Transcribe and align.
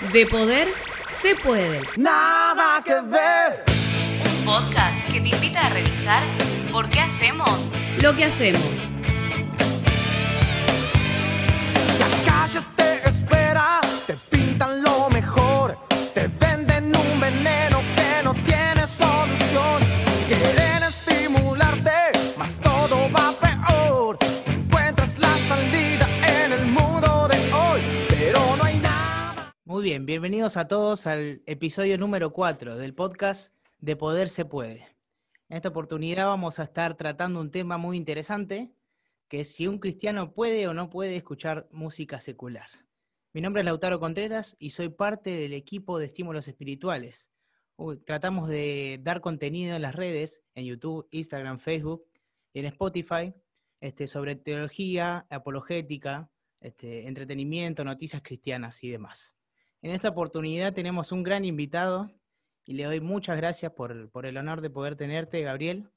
De 0.00 0.26
poder 0.26 0.68
se 1.12 1.36
puede. 1.36 1.82
Nada 1.96 2.82
que 2.82 2.94
ver. 3.02 3.64
Un 4.30 4.44
podcast 4.46 5.06
que 5.12 5.20
te 5.20 5.28
invita 5.28 5.66
a 5.66 5.68
revisar 5.68 6.22
por 6.72 6.88
qué 6.88 7.00
hacemos 7.00 7.72
lo 8.00 8.16
que 8.16 8.24
hacemos. 8.24 8.89
Bien, 29.82 30.04
bienvenidos 30.04 30.58
a 30.58 30.68
todos 30.68 31.06
al 31.06 31.42
episodio 31.46 31.96
número 31.96 32.34
4 32.34 32.76
del 32.76 32.92
podcast 32.92 33.54
De 33.78 33.96
Poder 33.96 34.28
se 34.28 34.44
puede. 34.44 34.86
En 35.48 35.56
esta 35.56 35.70
oportunidad 35.70 36.26
vamos 36.26 36.58
a 36.58 36.64
estar 36.64 36.98
tratando 36.98 37.40
un 37.40 37.50
tema 37.50 37.78
muy 37.78 37.96
interesante, 37.96 38.74
que 39.26 39.42
si 39.44 39.66
un 39.66 39.78
cristiano 39.78 40.34
puede 40.34 40.68
o 40.68 40.74
no 40.74 40.90
puede 40.90 41.16
escuchar 41.16 41.66
música 41.72 42.20
secular. 42.20 42.68
Mi 43.32 43.40
nombre 43.40 43.62
es 43.62 43.64
Lautaro 43.64 43.98
Contreras 43.98 44.54
y 44.58 44.70
soy 44.70 44.90
parte 44.90 45.30
del 45.30 45.54
equipo 45.54 45.98
de 45.98 46.06
estímulos 46.06 46.46
espirituales. 46.46 47.30
Tratamos 48.04 48.50
de 48.50 49.00
dar 49.02 49.22
contenido 49.22 49.76
en 49.76 49.82
las 49.82 49.94
redes, 49.94 50.42
en 50.54 50.66
YouTube, 50.66 51.08
Instagram, 51.10 51.58
Facebook 51.58 52.04
y 52.52 52.60
en 52.60 52.66
Spotify, 52.66 53.32
este, 53.80 54.06
sobre 54.06 54.36
teología, 54.36 55.26
apologética, 55.30 56.30
este, 56.60 57.08
entretenimiento, 57.08 57.82
noticias 57.82 58.20
cristianas 58.20 58.84
y 58.84 58.90
demás. 58.90 59.39
En 59.82 59.92
esta 59.92 60.10
oportunidad 60.10 60.74
tenemos 60.74 61.10
un 61.10 61.22
gran 61.22 61.44
invitado 61.44 62.10
y 62.66 62.74
le 62.74 62.84
doy 62.84 63.00
muchas 63.00 63.38
gracias 63.38 63.72
por, 63.72 63.92
el 63.92 64.36
honor 64.36 64.60
de 64.60 64.68
poder 64.68 64.94
tenerte, 64.94 65.40
Gabriel. 65.40 65.88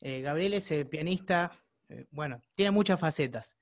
Eh, 0.00 0.20
Gabriel 0.20 0.52
es 0.52 0.70
el 0.70 0.86
pianista, 0.86 1.56
eh, 1.88 2.04
bueno, 2.10 2.42
tiene 2.54 2.70
muchas 2.70 3.00
facetas, 3.00 3.56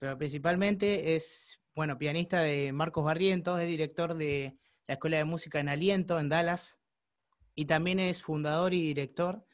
pero 0.00 0.18
principalmente 0.18 1.14
es, 1.14 1.60
bueno, 1.76 1.96
pianista 1.96 2.40
de 2.40 2.72
Marcos 2.72 3.04
Barrientos, 3.04 3.60
es 3.60 3.68
director 3.68 4.14
de 4.14 4.56
la 4.88 4.94
Escuela 4.94 5.18
de 5.18 5.24
Música 5.24 5.60
en 5.60 5.68
Aliento 5.68 6.18
en 6.18 6.28
Dallas 6.28 6.80
y 7.54 7.66
también 7.66 8.00
es 8.00 8.20
fundador 8.20 8.74
y 8.74 8.82
director 8.82 9.46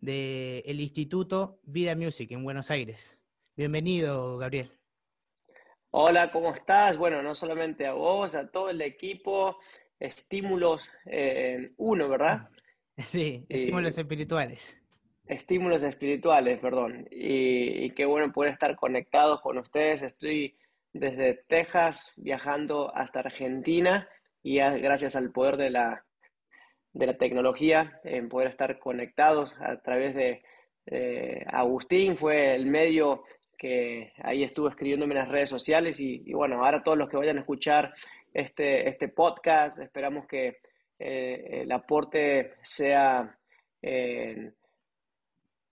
del 0.00 0.80
Instituto 0.80 1.60
Vida 1.62 1.94
Music 1.94 2.32
en 2.32 2.42
Buenos 2.42 2.72
Aires. 2.72 3.20
Bienvenido, 3.56 4.38
Gabriel. 4.38 4.72
Hola, 5.96 6.30
¿cómo 6.30 6.52
estás? 6.52 6.98
Bueno, 6.98 7.22
no 7.22 7.34
solamente 7.34 7.86
a 7.86 7.92
vos, 7.94 8.34
a 8.34 8.50
todo 8.50 8.68
el 8.68 8.82
equipo, 8.82 9.58
estímulos 9.98 10.92
eh, 11.06 11.72
uno, 11.78 12.08
¿verdad? 12.08 12.50
Sí, 13.04 13.46
estímulos 13.48 13.98
espirituales. 13.98 14.76
Estímulos 15.26 15.82
espirituales, 15.82 16.58
perdón. 16.60 17.06
Y, 17.10 17.84
y 17.86 17.90
qué 17.90 18.04
bueno 18.04 18.32
poder 18.32 18.52
estar 18.52 18.76
conectados 18.76 19.40
con 19.40 19.58
ustedes. 19.58 20.02
Estoy 20.02 20.56
desde 20.92 21.34
Texas 21.48 22.12
viajando 22.16 22.94
hasta 22.94 23.20
Argentina 23.20 24.08
y 24.42 24.58
a- 24.60 24.70
gracias 24.76 25.16
al 25.16 25.32
poder 25.32 25.56
de 25.56 25.70
la, 25.70 26.04
de 26.92 27.06
la 27.06 27.18
tecnología, 27.18 28.00
en 28.04 28.28
poder 28.28 28.48
estar 28.48 28.78
conectados 28.78 29.56
a 29.60 29.80
través 29.82 30.14
de 30.14 30.42
eh, 30.86 31.44
Agustín, 31.48 32.16
fue 32.16 32.54
el 32.54 32.66
medio 32.66 33.24
que 33.56 34.12
ahí 34.22 34.42
estuvo 34.42 34.68
escribiéndome 34.68 35.14
en 35.14 35.20
las 35.20 35.28
redes 35.28 35.50
sociales 35.50 36.00
y, 36.00 36.32
bueno, 36.32 36.62
ahora 36.62 36.82
todos 36.82 36.98
los 36.98 37.08
que 37.08 37.16
vayan 37.16 37.36
a 37.36 37.40
escuchar 37.40 37.94
este, 38.32 38.88
este 38.88 39.08
podcast, 39.08 39.78
esperamos 39.78 40.26
que 40.26 40.58
eh, 40.98 41.62
el 41.62 41.72
aporte 41.72 42.54
sea 42.62 43.38
eh, 43.82 44.52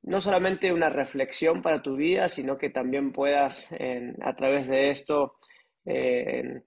no 0.02 0.20
solamente 0.20 0.73
una 0.73 0.90
reflexión 0.90 1.62
para 1.62 1.83
tu 1.83 1.96
vida, 1.96 2.29
sino 2.29 2.58
que 2.58 2.70
también 2.70 3.12
puedas 3.12 3.73
a 3.73 4.34
través 4.34 4.68
de 4.68 4.90
esto 4.90 5.36
en 5.84 6.64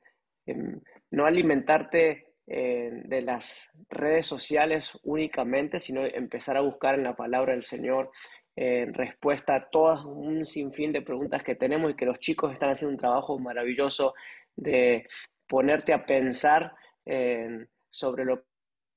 no 1.12 1.26
alimentarte 1.26 2.26
eh, 2.48 2.92
de 3.06 3.22
las 3.22 3.72
redes 3.90 4.28
sociales 4.28 5.00
únicamente, 5.04 5.80
sino 5.80 6.06
empezar 6.06 6.58
a 6.58 6.62
buscar 6.62 6.96
en 6.96 7.04
la 7.04 7.16
palabra 7.16 7.54
del 7.54 7.64
Señor 7.64 8.12
eh, 8.58 8.88
respuesta 8.94 9.56
a 9.56 9.60
todo 9.60 10.08
un 10.08 10.46
sinfín 10.46 10.94
de 10.94 11.02
preguntas 11.02 11.44
que 11.44 11.56
tenemos 11.56 11.92
y 11.92 11.96
que 11.96 12.06
los 12.06 12.20
chicos 12.20 12.54
están 12.54 12.70
haciendo 12.70 12.94
un 12.94 13.00
trabajo 13.00 13.38
maravilloso 13.38 14.14
de 14.56 15.08
ponerte 15.46 15.92
a 15.92 16.06
pensar 16.06 16.74
eh, 17.06 17.68
sobre 17.90 18.24
lo 18.24 18.46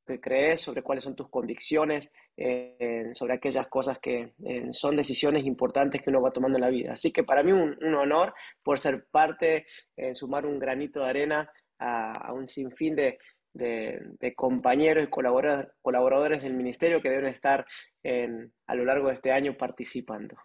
que 0.07 0.21
crees, 0.21 0.61
sobre 0.61 0.83
cuáles 0.83 1.03
son 1.03 1.17
tus 1.17 1.29
convicciones, 1.29 2.09
eh, 2.37 3.11
sobre 3.15 3.35
aquellas 3.35 3.67
cosas 3.67 3.99
que 3.99 4.33
son 4.71 4.97
decisiones 4.97 5.45
importantes 5.45 6.03
que 6.03 6.11
uno 6.11 6.23
va 6.23 6.31
tomando 6.31 6.57
en 6.57 6.63
la 6.63 6.71
vida. 6.71 6.93
Así 6.93 7.13
que 7.13 7.25
para 7.25 7.43
mí 7.43 7.51
un, 7.51 7.77
honor 7.95 8.35
por 8.63 8.79
ser 8.79 9.07
parte, 9.11 9.67
sumar 10.13 10.47
un 10.47 10.59
granito 10.59 11.01
de 11.01 11.11
arena 11.11 11.51
a, 11.79 12.13
a 12.29 12.33
un 12.33 12.47
sinfín 12.47 12.95
de, 12.95 13.19
de- 13.59 14.01
de 14.21 14.35
compañeros 14.35 15.05
y 15.05 15.09
colaboradores, 15.09 15.69
colaboradores 15.83 16.43
del 16.43 16.55
ministerio 16.55 17.03
que 17.03 17.11
deben 17.11 17.27
estar 17.27 17.67
en- 18.03 18.53
a 18.67 18.75
lo 18.75 18.85
largo 18.85 19.09
de 19.09 19.15
este 19.15 19.33
año 19.33 19.57
participando. 19.57 20.37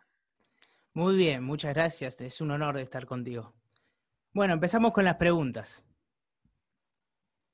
Muy 0.94 1.16
bien, 1.16 1.44
muchas 1.44 1.74
gracias. 1.74 2.20
Es 2.22 2.42
un 2.42 2.52
honor 2.52 2.78
estar 2.78 3.06
contigo. 3.06 3.54
Bueno, 4.34 4.54
empezamos 4.54 4.92
con 4.92 5.06
las 5.06 5.16
preguntas. 5.16 5.86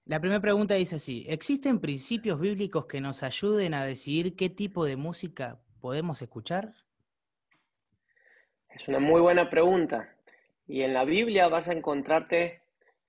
La 0.06 0.20
primera 0.20 0.42
pregunta 0.42 0.76
dice 0.76 0.96
así, 0.96 1.26
¿existen 1.28 1.80
principios 1.80 2.40
bíblicos 2.40 2.86
que 2.86 3.00
nos 3.02 3.22
ayuden 3.22 3.74
a 3.74 3.86
decidir 3.86 4.36
qué 4.36 4.50
tipo 4.50 4.86
de 4.86 4.96
música 4.96 5.60
podemos 5.82 6.22
escuchar? 6.22 6.74
Es 8.70 8.88
una 8.88 9.00
muy 9.00 9.22
buena 9.22 9.50
pregunta. 9.50 10.16
Y 10.68 10.84
en 10.84 10.94
la 10.94 11.04
Biblia 11.04 11.48
vas 11.48 11.68
a 11.70 11.74
encontrarte 11.74 12.62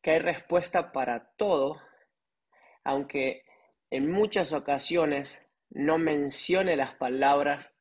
que 0.02 0.12
hay 0.12 0.18
respuesta 0.18 0.92
para 0.92 1.30
todo, 1.36 1.80
aunque 2.84 3.42
en 3.90 4.10
muchas 4.10 4.52
ocasiones 4.52 5.40
no 5.70 5.98
mencione 5.98 6.76
las 6.76 6.94
palabras 6.94 7.74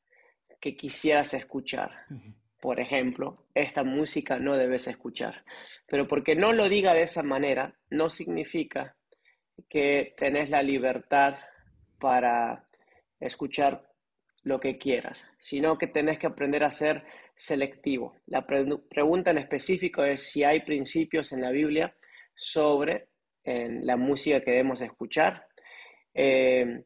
que 0.60 0.76
quisieras 0.76 1.34
escuchar. 1.34 2.06
Por 2.60 2.80
ejemplo, 2.80 3.48
esta 3.54 3.84
música 3.84 4.38
no 4.40 4.58
debes 4.58 4.88
escuchar. 4.88 5.46
Pero 5.88 6.08
porque 6.08 6.36
no 6.36 6.52
lo 6.52 6.68
diga 6.68 6.94
de 6.94 7.04
esa 7.04 7.24
manera, 7.24 7.80
no 7.90 8.10
significa 8.10 8.98
que 9.70 10.14
tenés 10.18 10.50
la 10.50 10.62
libertad 10.62 11.38
para 12.00 12.68
escuchar 13.20 13.90
lo 14.44 14.60
que 14.60 14.78
quieras, 14.78 15.28
sino 15.38 15.78
que 15.78 15.88
tenés 15.88 16.18
que 16.18 16.28
aprender 16.28 16.64
a 16.64 16.72
ser 16.72 17.06
selectivo. 17.36 18.16
La 18.26 18.46
pre- 18.46 18.66
pregunta 18.90 19.32
en 19.32 19.38
específico 19.38 20.04
es 20.04 20.24
si 20.32 20.44
hay 20.44 20.62
principios 20.62 21.32
en 21.34 21.42
la 21.42 21.52
Biblia 21.52 21.96
sobre 22.36 23.10
eh, 23.44 23.80
la 23.82 23.98
música 23.98 24.42
que 24.42 24.52
debemos 24.52 24.82
escuchar. 24.82 25.48
Eh, 26.14 26.84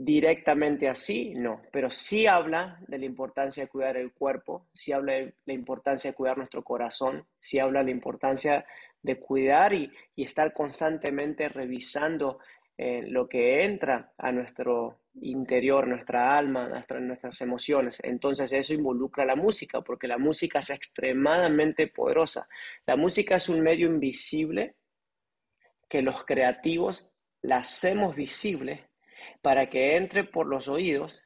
directamente 0.00 0.88
así, 0.88 1.34
no, 1.34 1.60
pero 1.72 1.90
sí 1.90 2.28
habla 2.28 2.78
de 2.86 2.98
la 2.98 3.04
importancia 3.04 3.64
de 3.64 3.68
cuidar 3.68 3.96
el 3.96 4.12
cuerpo, 4.12 4.68
sí 4.72 4.92
habla 4.92 5.14
de 5.14 5.34
la 5.44 5.52
importancia 5.54 6.12
de 6.12 6.16
cuidar 6.16 6.38
nuestro 6.38 6.62
corazón, 6.62 7.26
sí 7.40 7.58
habla 7.58 7.80
de 7.80 7.86
la 7.86 7.90
importancia 7.90 8.64
de 9.02 9.18
cuidar 9.18 9.74
y, 9.74 9.92
estar 10.16 10.52
constantemente 10.52 11.48
revisando 11.48 12.38
eh, 12.76 13.02
lo 13.08 13.28
que 13.28 13.64
entra 13.64 14.12
a 14.18 14.30
nuestro 14.30 15.00
interior, 15.20 15.88
nuestra 15.88 16.38
alma, 16.38 16.68
nuestra- 16.68 17.00
nuestras 17.00 17.40
emociones. 17.40 18.00
Entonces 18.04 18.52
eso 18.52 18.74
involucra 18.74 19.24
la 19.24 19.34
música, 19.34 19.80
porque 19.80 20.06
la 20.06 20.18
música 20.18 20.60
es 20.60 20.70
extremadamente 20.70 21.88
poderosa. 21.88 22.48
La 22.86 22.94
música 22.94 23.36
es 23.36 23.48
un 23.48 23.62
medio 23.62 23.88
invisible 23.88 24.76
que 25.88 26.02
los 26.02 26.24
creativos 26.24 27.08
la 27.42 27.58
hacemos 27.58 28.14
visible 28.16 28.88
para 29.42 29.68
que 29.70 29.96
entre 29.96 30.24
por 30.24 30.46
los 30.46 30.68
oídos 30.68 31.24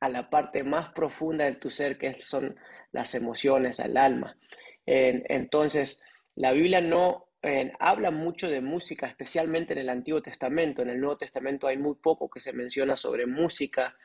a 0.00 0.08
la 0.08 0.28
parte 0.30 0.62
más 0.62 0.92
profunda 0.92 1.44
de 1.46 1.54
tu 1.56 1.70
ser, 1.70 1.98
que 1.98 2.14
son 2.20 2.56
las 2.92 3.14
emociones, 3.14 3.78
el 3.80 3.96
alma. 3.96 4.36
En- 4.84 5.24
entonces, 5.28 6.02
la 6.34 6.52
Biblia 6.52 6.80
no 6.80 7.24
habla 7.78 8.10
mucho 8.10 8.48
de 8.50 8.60
música, 8.60 9.06
especialmente 9.06 9.72
en 9.72 9.78
el 9.78 9.88
Antiguo 9.88 10.20
Testamento. 10.20 10.82
En 10.82 10.90
el 10.90 10.98
Nuevo 11.00 11.16
Testamento 11.16 11.68
hay 11.68 11.76
muy 11.78 11.94
poco 11.94 12.28
que 12.28 12.40
se 12.40 12.52
menciona 12.52 12.96
sobre 12.96 13.26
música, 13.26 13.96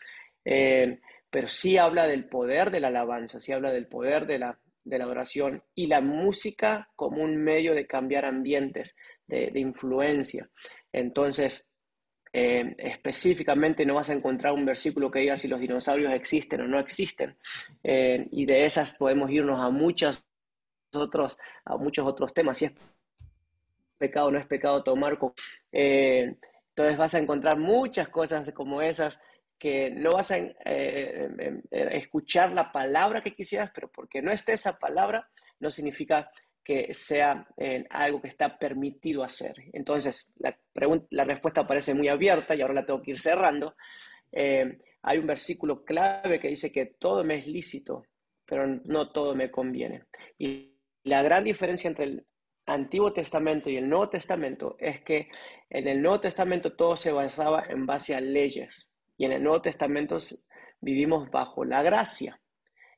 eh, 0.46 1.00
pero 1.30 1.48
sí 1.48 1.78
habla 1.78 2.08
del 2.08 2.28
poder 2.30 2.69
de 2.69 2.80
la 2.81 2.90
alabanza, 2.90 3.40
sí 3.40 3.52
habla 3.52 3.72
del 3.72 3.88
poder 3.88 4.28
de 4.28 4.40
la, 4.40 4.60
de 4.83 5.00
la 5.00 5.07
oración 5.07 5.63
y 5.75 5.88
la 5.88 6.01
música 6.01 6.89
como 6.95 7.24
un 7.24 7.38
medio 7.38 7.75
de 7.75 7.88
cambiar 7.88 8.25
ambientes, 8.25 8.95
de, 9.28 9.51
influencia. 9.56 10.50
Entonces, 10.92 11.69
eh, 12.33 12.75
específicamente 12.78 13.86
no 13.86 13.95
vas 13.95 14.10
a 14.10 14.13
encontrar 14.13 14.54
un 14.54 14.66
versículo 14.66 15.12
que 15.12 15.19
diga 15.19 15.36
si 15.36 15.48
los 15.48 15.60
dinosaurios 15.60 16.13
existen 16.13 16.62
o 16.62 16.68
no 16.68 16.80
existen. 16.80 17.38
Eh, 17.83 18.28
y 18.31 18.45
de 18.45 18.66
esas 18.66 18.98
podemos 18.98 19.30
irnos 19.31 19.60
a 19.60 19.69
muchos 19.69 20.28
otros, 20.94 21.38
a 21.66 21.77
muchos 21.77 22.06
otros 22.06 22.34
temas. 22.34 22.62
Y 22.62 22.69
pecado, 23.98 24.31
no 24.31 24.39
es 24.39 24.48
pecado 24.48 24.84
tomar. 24.84 25.18
Eh, 25.72 26.36
entonces 26.69 26.98
vas 26.98 27.13
a 27.13 27.19
encontrar 27.19 27.57
muchas 27.57 28.10
cosas 28.10 28.51
como 28.54 28.81
esas 28.81 29.22
que 29.62 29.92
no 29.92 30.13
vas 30.13 30.31
a 30.31 30.38
eh, 30.40 30.56
em, 30.66 31.40
em, 31.40 31.62
escuchar 31.69 32.52
la 32.52 32.72
palabra 32.72 33.22
que 33.22 33.36
quisieras, 33.36 33.69
pero 33.72 33.92
porque 33.92 34.19
no 34.19 34.31
esté 34.31 34.54
esa 34.54 34.80
palabra, 34.80 35.30
no 35.60 35.69
significa 35.69 36.31
que 36.63 36.96
sea 36.96 37.48
algo 37.92 38.19
que 38.24 38.28
está 38.28 38.58
permitido 38.58 39.24
hacer. 39.24 39.54
Entonces, 39.74 40.34
la, 40.40 40.58
la 41.12 41.25
respuesta 41.25 41.68
parece 41.68 41.94
muy 41.94 42.08
abierta 42.08 42.56
y 42.56 42.62
ahora 42.62 42.74
la 42.74 42.86
tengo 42.88 43.04
que 43.04 43.12
ir 43.12 43.19
cerrando. 43.19 43.75
Eh, 44.31 44.80
hay 45.04 45.19
un 45.19 45.28
versículo 45.28 45.86
clave 45.86 46.40
que 46.40 46.48
dice 46.48 46.72
que 46.72 46.88
todo 46.88 47.24
me 47.24 47.36
es 47.36 47.46
lícito, 47.46 48.08
pero 48.48 48.66
no 48.66 49.12
todo 49.12 49.36
me 49.36 49.52
conviene. 49.52 50.06
Y 50.40 50.75
la 51.04 51.22
gran 51.22 51.44
diferencia 51.44 51.88
entre 51.88 52.06
el 52.06 52.25
Antiguo 52.66 53.13
Testamento 53.13 53.69
y 53.69 53.78
el 53.78 53.88
Nuevo 53.88 54.10
Testamento 54.10 54.75
es 54.80 55.02
que 55.02 55.30
en 55.69 55.88
el 55.88 56.02
Nuevo 56.02 56.19
Testamento 56.19 56.74
todo 56.74 56.98
se 56.98 57.12
basaba 57.12 57.66
en 57.69 57.86
base 57.86 58.16
a 58.16 58.22
leyes 58.22 58.91
y 59.22 59.26
en 59.26 59.34
el 59.34 59.44
Nuevo 59.44 59.62
Testamento 59.62 60.18
vivimos 60.80 61.30
bajo 61.30 61.64
la 61.64 61.84
gracia. 61.84 62.42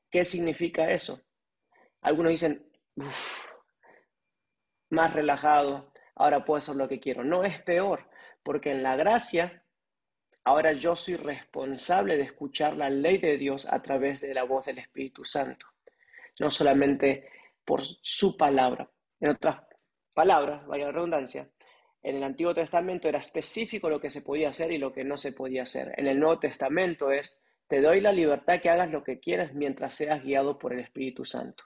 ¿Qué 0.09 0.23
significa 0.23 0.89
eso? 0.89 1.21
Algunos 1.99 2.29
dicen, 2.29 2.65
más 4.89 5.13
relajado, 5.13 5.91
ahora 6.15 6.45
puedo 6.45 6.59
hacer 6.59 6.77
lo 6.77 6.87
que 6.87 7.01
quiero. 7.01 7.25
No 7.25 7.43
es 7.43 7.61
peor, 7.63 8.09
porque 8.41 8.71
en 8.71 8.83
la 8.83 8.95
gracia, 8.95 9.65
ahora 10.45 10.71
yo 10.71 10.95
soy 10.95 11.17
responsable 11.17 12.15
de 12.15 12.23
escuchar 12.23 12.77
la 12.77 12.89
ley 12.89 13.17
de 13.17 13.37
Dios 13.37 13.67
a 13.69 13.81
través 13.81 14.21
de 14.21 14.33
la 14.33 14.43
voz 14.43 14.67
del 14.67 14.77
Espíritu 14.77 15.25
Santo, 15.25 15.65
no 16.39 16.49
solamente 16.49 17.27
por 17.65 17.81
su 17.83 18.37
palabra. 18.37 18.89
En 19.19 19.31
otras 19.31 19.57
palabras, 20.13 20.65
vaya 20.67 20.89
redundancia, 20.89 21.51
en 22.03 22.17
el 22.17 22.23
Antiguo 22.23 22.53
Testamento 22.53 23.07
era 23.07 23.19
específico 23.19 23.89
lo 23.89 23.99
que 23.99 24.09
se 24.09 24.21
podía 24.21 24.49
hacer 24.49 24.71
y 24.73 24.77
lo 24.77 24.93
que 24.93 25.05
no 25.05 25.15
se 25.15 25.31
podía 25.31 25.63
hacer. 25.63 25.93
En 25.97 26.07
el 26.07 26.19
Nuevo 26.19 26.39
Testamento 26.39 27.11
es, 27.11 27.41
te 27.67 27.79
doy 27.79 28.01
la 28.01 28.11
libertad 28.11 28.59
que 28.59 28.69
hagas 28.69 28.91
lo 28.91 29.03
que 29.03 29.19
quieras 29.19 29.53
mientras 29.53 29.93
seas 29.93 30.21
guiado 30.21 30.59
por 30.59 30.73
el 30.73 30.81
Espíritu 30.81 31.23
Santo. 31.23 31.63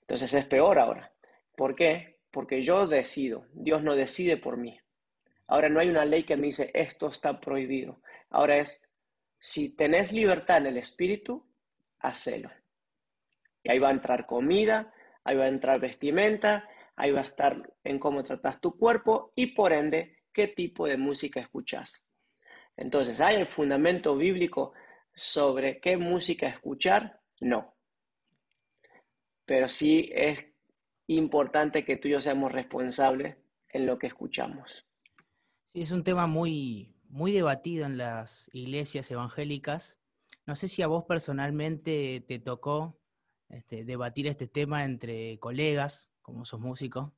Entonces 0.00 0.32
es 0.32 0.46
peor 0.46 0.78
ahora. 0.78 1.12
¿Por 1.54 1.74
qué? 1.74 2.18
Porque 2.30 2.62
yo 2.62 2.86
decido, 2.86 3.46
Dios 3.52 3.82
no 3.82 3.94
decide 3.94 4.38
por 4.38 4.56
mí. 4.56 4.80
Ahora 5.46 5.68
no 5.68 5.80
hay 5.80 5.90
una 5.90 6.06
ley 6.06 6.24
que 6.24 6.36
me 6.36 6.46
dice 6.46 6.70
esto 6.72 7.08
está 7.08 7.38
prohibido. 7.38 8.00
Ahora 8.30 8.58
es, 8.58 8.82
si 9.38 9.68
tenés 9.76 10.12
libertad 10.12 10.58
en 10.58 10.66
el 10.66 10.78
Espíritu, 10.78 11.46
hacelo. 11.98 12.50
Y 13.62 13.70
ahí 13.70 13.78
va 13.78 13.88
a 13.88 13.92
entrar 13.92 14.26
comida, 14.26 14.92
ahí 15.24 15.36
va 15.36 15.44
a 15.44 15.48
entrar 15.48 15.78
vestimenta, 15.78 16.68
ahí 16.96 17.10
va 17.10 17.20
a 17.20 17.24
estar 17.24 17.74
en 17.82 17.98
cómo 17.98 18.22
tratas 18.22 18.60
tu 18.60 18.76
cuerpo 18.76 19.32
y 19.34 19.48
por 19.48 19.72
ende 19.72 20.18
qué 20.32 20.48
tipo 20.48 20.86
de 20.86 20.96
música 20.96 21.40
escuchas. 21.40 22.06
Entonces, 22.76 23.20
¿hay 23.20 23.36
el 23.36 23.46
fundamento 23.46 24.16
bíblico 24.16 24.72
sobre 25.14 25.80
qué 25.80 25.96
música 25.96 26.48
escuchar? 26.48 27.20
No. 27.40 27.74
Pero 29.44 29.68
sí 29.68 30.10
es 30.12 30.44
importante 31.06 31.84
que 31.84 31.96
tú 31.96 32.08
y 32.08 32.12
yo 32.12 32.20
seamos 32.20 32.52
responsables 32.52 33.36
en 33.68 33.86
lo 33.86 33.98
que 33.98 34.06
escuchamos. 34.06 34.86
Sí, 35.68 35.82
es 35.82 35.90
un 35.90 36.04
tema 36.04 36.26
muy, 36.26 36.94
muy 37.08 37.32
debatido 37.32 37.86
en 37.86 37.98
las 37.98 38.48
iglesias 38.52 39.10
evangélicas. 39.10 40.00
No 40.46 40.56
sé 40.56 40.68
si 40.68 40.82
a 40.82 40.86
vos 40.86 41.04
personalmente 41.04 42.24
te 42.26 42.38
tocó 42.38 43.00
este, 43.48 43.84
debatir 43.84 44.26
este 44.26 44.48
tema 44.48 44.84
entre 44.84 45.38
colegas, 45.38 46.10
como 46.24 46.44
sos 46.44 46.58
músico. 46.58 47.12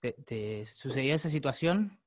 ¿Te, 0.00 0.66
sucedió 0.66 1.14
esa 1.14 1.28
situación? 1.28 2.00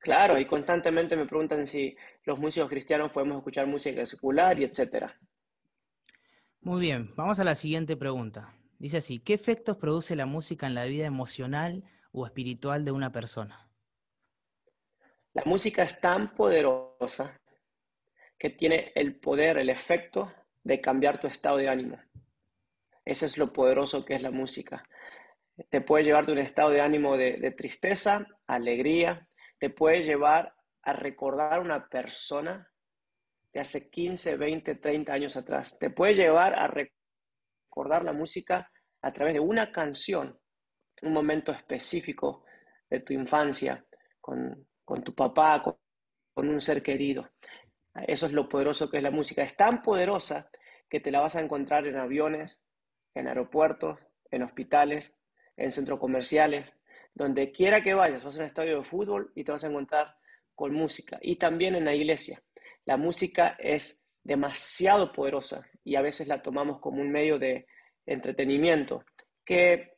Claro, 0.00 0.38
y 0.38 0.46
constantemente 0.46 1.16
me 1.16 1.24
preguntan 1.24 1.68
si 1.68 1.96
los 2.24 2.40
músicos 2.40 2.68
cristianos 2.68 3.12
podemos 3.12 3.38
escuchar 3.38 3.68
música 3.68 4.04
secular 4.04 4.58
y 4.58 4.64
etcétera. 4.64 5.16
Muy 6.60 6.80
bien, 6.80 7.14
vamos 7.14 7.38
a 7.38 7.44
la 7.44 7.54
siguiente 7.54 7.96
pregunta. 7.96 8.54
Dice 8.78 8.96
así, 8.96 9.20
¿qué 9.20 9.34
efectos 9.34 9.76
produce 9.76 10.16
la 10.16 10.26
música 10.26 10.66
en 10.66 10.74
la 10.74 10.84
vida 10.84 11.06
emocional 11.06 11.84
o 12.10 12.26
espiritual 12.26 12.84
de 12.84 12.90
una 12.90 13.12
persona? 13.12 13.70
La 15.32 15.44
música 15.46 15.84
es 15.84 16.00
tan 16.00 16.34
poderosa 16.34 17.40
que 18.36 18.50
tiene 18.50 18.90
el 18.96 19.14
poder, 19.14 19.58
el 19.58 19.70
efecto 19.70 20.32
de 20.64 20.80
cambiar 20.80 21.20
tu 21.20 21.28
estado 21.28 21.58
de 21.58 21.68
ánimo. 21.68 22.00
Ese 23.04 23.26
es 23.26 23.38
lo 23.38 23.52
poderoso 23.52 24.04
que 24.04 24.14
es 24.14 24.22
la 24.22 24.30
música. 24.30 24.84
Te 25.68 25.80
puede 25.80 26.04
llevar 26.04 26.26
de 26.26 26.32
un 26.32 26.38
estado 26.38 26.70
de 26.70 26.80
ánimo 26.80 27.16
de, 27.16 27.52
tristeza, 27.56 28.26
alegría, 28.46 29.28
te 29.58 29.70
puede 29.70 30.02
llevar 30.02 30.54
a 30.82 30.92
recordar 30.92 31.60
una 31.60 31.88
persona 31.88 32.68
de 33.52 33.60
hace 33.60 33.90
15, 33.90 34.36
20, 34.36 34.74
30 34.76 35.12
años 35.12 35.36
atrás. 35.36 35.78
Te 35.78 35.90
puede 35.90 36.14
llevar 36.14 36.54
a 36.54 36.68
recordar 36.68 38.04
la 38.04 38.12
música 38.12 38.70
a 39.02 39.12
través 39.12 39.34
de 39.34 39.40
una 39.40 39.70
canción, 39.70 40.38
un 41.02 41.12
momento 41.12 41.52
específico 41.52 42.44
de 42.88 43.00
tu 43.00 43.12
infancia, 43.12 43.84
con, 44.20 44.66
tu 45.04 45.14
papá, 45.14 45.62
con 45.62 46.48
un 46.48 46.60
ser 46.60 46.82
querido. 46.82 47.30
Eso 48.06 48.26
es 48.26 48.32
lo 48.32 48.48
poderoso 48.48 48.90
que 48.90 48.96
es 48.96 49.02
la 49.02 49.10
música. 49.10 49.42
Es 49.42 49.56
tan 49.56 49.82
poderosa 49.82 50.50
que 50.88 51.00
te 51.00 51.10
la 51.10 51.20
vas 51.20 51.36
a 51.36 51.40
encontrar 51.40 51.86
en 51.86 51.96
aviones, 51.96 52.62
en 53.14 53.28
aeropuertos, 53.28 54.06
en 54.30 54.42
hospitales, 54.42 55.14
en 55.56 55.70
centros 55.70 55.98
comerciales, 55.98 56.74
donde 57.14 57.52
quiera 57.52 57.82
que 57.82 57.94
vayas, 57.94 58.24
vas 58.24 58.36
a 58.36 58.40
un 58.40 58.46
estadio 58.46 58.78
de 58.78 58.84
fútbol 58.84 59.32
y 59.34 59.44
te 59.44 59.52
vas 59.52 59.64
a 59.64 59.68
encontrar 59.68 60.16
con 60.54 60.72
música. 60.72 61.18
Y 61.20 61.36
también 61.36 61.74
en 61.74 61.84
la 61.84 61.94
iglesia. 61.94 62.40
La 62.84 62.96
música 62.96 63.56
es 63.58 64.06
demasiado 64.22 65.12
poderosa 65.12 65.66
y 65.84 65.96
a 65.96 66.02
veces 66.02 66.28
la 66.28 66.42
tomamos 66.42 66.80
como 66.80 67.00
un 67.00 67.10
medio 67.10 67.38
de 67.38 67.66
entretenimiento, 68.06 69.04
que 69.44 69.96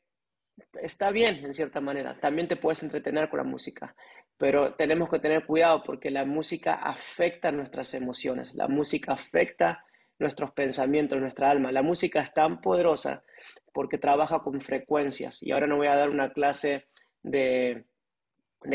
está 0.81 1.11
bien 1.11 1.45
en 1.45 1.55
cierta 1.55 1.81
manera. 1.81 2.19
También 2.21 2.49
te 2.49 2.57
puedes 2.57 2.83
entretener 2.83 3.29
con 3.29 3.39
la 3.39 3.45
música, 3.45 3.95
pero 4.37 4.75
tenemos 4.75 5.09
que 5.09 5.19
tener 5.19 5.47
cuidado 5.47 5.83
porque 5.83 6.11
la 6.11 6.25
música 6.25 6.75
afecta 6.75 7.53
nuestras 7.53 7.95
emociones, 7.95 8.55
la 8.55 8.69
música 8.69 9.13
afecta 9.13 9.85
nuestros 10.19 10.53
pensamientos, 10.53 11.21
nuestra 11.21 11.51
alma. 11.51 11.73
La 11.73 11.83
música 11.83 12.21
es 12.23 12.33
tan 12.33 12.61
poderosa 12.61 13.25
porque 13.73 13.99
trabaja 13.99 14.41
con 14.41 14.61
frecuencias. 14.61 15.43
Y 15.43 15.51
ahora 15.51 15.67
no 15.67 15.77
voy 15.77 15.89
a 15.89 15.97
dar 15.97 16.11
una 16.11 16.33
clase 16.33 16.87
de, 17.23 17.85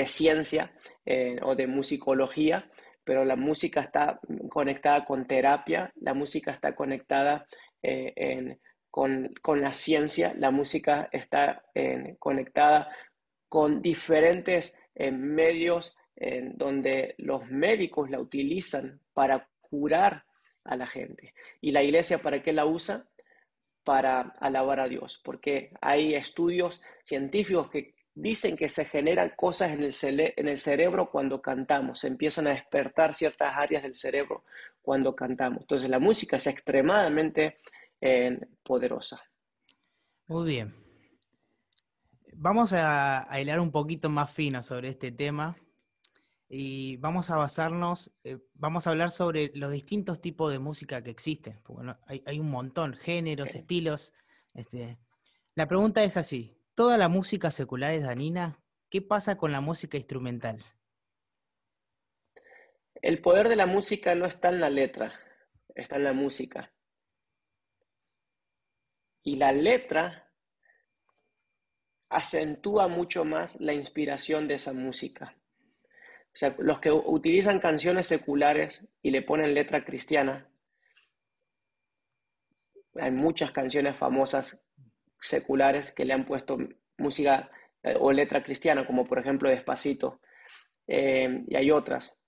ciencia 0.05 0.73
eh, 1.05 1.39
o 1.41 1.55
de 1.55 1.67
musicología, 1.67 2.69
pero 3.03 3.23
la 3.23 3.35
música 3.35 3.81
está 3.81 4.19
conectada 4.49 5.05
con 5.05 5.25
terapia, 5.25 5.91
la 5.95 6.13
música 6.13 6.51
está 6.51 6.75
conectada 6.75 7.47
eh, 7.81 8.57
con, 8.91 9.33
la 9.55 9.73
ciencia, 9.73 10.33
la 10.37 10.51
música 10.51 11.09
está 11.11 11.63
conectada 12.19 12.89
con 13.47 13.79
diferentes 13.79 14.77
eh, 14.95 15.11
medios 15.11 15.95
donde 16.55 17.15
los 17.17 17.49
médicos 17.49 18.09
la 18.09 18.19
utilizan 18.19 18.99
para 19.13 19.47
curar 19.61 20.25
a 20.63 20.75
la 20.75 20.87
gente. 20.87 21.33
¿Y 21.61 21.71
la 21.71 21.83
iglesia 21.83 22.19
para 22.19 22.41
qué 22.43 22.53
la 22.53 22.65
usa? 22.65 23.05
Para 23.83 24.21
alabar 24.39 24.79
a 24.79 24.87
Dios, 24.87 25.19
porque 25.23 25.71
hay 25.81 26.13
estudios 26.15 26.81
científicos 27.03 27.69
que 27.69 27.95
dicen 28.13 28.57
que 28.57 28.69
se 28.69 28.85
generan 28.85 29.33
cosas 29.35 29.71
en 29.71 29.83
el, 29.83 30.57
cerebro 30.57 31.09
cuando 31.09 31.41
cantamos, 31.41 31.99
se 31.99 32.07
empiezan 32.07 32.47
a 32.47 32.51
despertar 32.51 33.13
ciertas 33.13 33.55
áreas 33.55 33.83
del 33.83 33.95
cerebro 33.95 34.43
cuando 34.81 35.15
cantamos. 35.15 35.61
Entonces 35.61 35.89
la 35.89 35.99
música 35.99 36.37
es 36.37 36.47
extremadamente 36.47 37.57
eh, 38.01 38.37
poderosa. 38.63 39.23
Muy 40.27 40.47
bien. 40.47 40.75
Vamos 42.33 42.73
a, 42.73 43.31
a 43.31 43.41
hilar 43.41 43.59
un 43.59 43.71
poquito 43.71 44.09
más 44.09 44.31
fino 44.31 44.61
sobre 44.61 44.89
este 44.89 45.11
tema 45.11 45.57
y 46.51 46.97
vamos 46.97 47.29
a 47.29 47.37
basarnos, 47.37 48.11
eh, 48.23 48.39
vamos 48.55 48.87
a 48.87 48.89
hablar 48.89 49.11
sobre 49.11 49.51
los 49.53 49.71
distintos 49.71 50.19
tipos 50.19 50.51
de 50.51 50.57
música 50.57 51.03
que 51.03 51.11
existen. 51.11 51.61
hay, 52.07 52.39
un 52.39 52.49
montón, 52.49 52.95
géneros, 52.95 53.53
estilos. 53.53 54.15
Este. 54.55 54.97
La 55.53 55.67
pregunta 55.67 56.03
es 56.03 56.17
así, 56.17 56.57
¿toda 56.73 56.97
la 56.97 57.07
música 57.07 57.51
secular 57.51 57.93
es 57.93 58.03
danina? 58.03 58.59
¿Qué 58.89 59.03
pasa 59.03 59.37
con 59.37 59.51
la 59.51 59.61
música 59.61 59.97
instrumental? 59.97 60.65
El 62.95 63.21
poder 63.21 63.47
de 63.47 63.55
la 63.55 63.67
música 63.67 64.15
no 64.15 64.25
está 64.25 64.49
en 64.49 64.59
la 64.59 64.71
letra, 64.71 65.13
está 65.75 65.97
en 65.97 66.03
la 66.03 66.13
música. 66.13 66.73
Y 69.21 69.35
la 69.35 69.51
letra 69.51 70.33
acentúa 72.09 72.87
mucho 72.87 73.23
más 73.23 73.61
la 73.61 73.73
inspiración 73.73 74.47
de 74.47 74.55
esa 74.55 74.73
música. 74.73 75.38
Los 76.58 76.79
que 76.79 76.91
utilizan 76.91 77.60
canciones 77.60 78.08
seculares 78.08 78.86
y 79.01 79.12
le 79.12 79.22
ponen 79.22 79.53
letra 79.53 79.84
cristiana, 79.84 80.48
hay 82.96 83.12
muchas 83.12 83.51
canciones 83.51 83.98
famosas 83.98 84.65
seculares 85.19 85.91
que 85.91 86.05
le 86.05 86.13
han 86.13 86.25
puesto 86.25 86.58
música 86.98 87.50
eh, 87.84 87.96
o 88.00 88.12
letra 88.12 88.43
cristiana, 88.43 88.86
como 88.86 89.05
por 89.05 89.19
ejemplo 89.19 89.50
Despacito, 89.50 90.22
eh, 90.88 91.43
y 91.48 91.55
hay 91.55 91.72
otras. 91.72 92.19